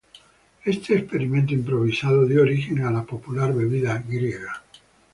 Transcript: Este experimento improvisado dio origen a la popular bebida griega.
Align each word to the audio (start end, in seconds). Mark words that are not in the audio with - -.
Este 0.65 0.97
experimento 0.97 1.53
improvisado 1.53 2.25
dio 2.25 2.41
origen 2.41 2.83
a 2.83 2.89
la 2.89 3.03
popular 3.03 3.53
bebida 3.53 3.99
griega. 4.07 4.63